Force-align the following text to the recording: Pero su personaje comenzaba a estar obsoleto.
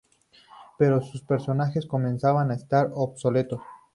Pero 0.79 0.99
su 1.03 1.23
personaje 1.27 1.87
comenzaba 1.87 2.41
a 2.41 2.53
estar 2.55 2.89
obsoleto. 2.95 3.61